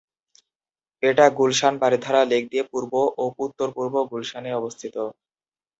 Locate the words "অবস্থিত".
4.55-4.95